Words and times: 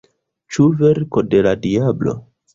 Ĉu 0.55 0.65
verko 0.79 1.25
de 1.35 1.43
la 1.49 1.53
diablo? 1.69 2.19